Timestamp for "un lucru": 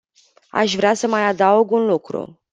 1.71-2.41